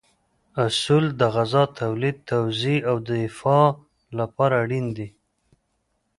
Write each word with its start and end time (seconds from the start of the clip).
اصول 0.65 1.05
د 1.19 1.21
غذا 1.35 1.63
تولید، 1.79 2.17
توزیع 2.31 2.79
او 2.89 2.95
دفاع 3.09 3.67
لپاره 4.17 4.55
اړین 4.63 4.85
دي. 4.97 5.07